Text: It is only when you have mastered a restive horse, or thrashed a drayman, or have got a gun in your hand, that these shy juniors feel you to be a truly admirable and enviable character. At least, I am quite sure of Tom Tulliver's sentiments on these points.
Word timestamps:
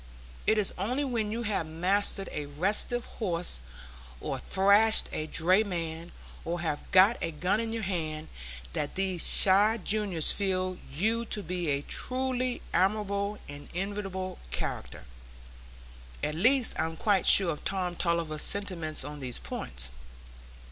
It 0.47 0.57
is 0.57 0.73
only 0.79 1.03
when 1.03 1.31
you 1.31 1.43
have 1.43 1.67
mastered 1.67 2.27
a 2.31 2.47
restive 2.47 3.05
horse, 3.05 3.61
or 4.19 4.39
thrashed 4.39 5.07
a 5.11 5.27
drayman, 5.27 6.11
or 6.43 6.61
have 6.61 6.91
got 6.91 7.17
a 7.21 7.29
gun 7.29 7.59
in 7.59 7.71
your 7.71 7.83
hand, 7.83 8.27
that 8.73 8.95
these 8.95 9.29
shy 9.29 9.77
juniors 9.77 10.31
feel 10.33 10.79
you 10.91 11.23
to 11.25 11.43
be 11.43 11.69
a 11.69 11.83
truly 11.83 12.63
admirable 12.73 13.37
and 13.47 13.69
enviable 13.75 14.39
character. 14.49 15.03
At 16.23 16.33
least, 16.33 16.79
I 16.79 16.85
am 16.85 16.97
quite 16.97 17.27
sure 17.27 17.51
of 17.51 17.63
Tom 17.63 17.95
Tulliver's 17.95 18.41
sentiments 18.41 19.03
on 19.03 19.19
these 19.19 19.37
points. 19.37 19.91